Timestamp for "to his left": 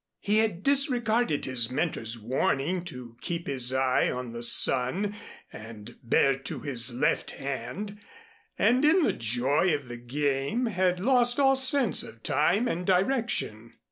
6.39-7.29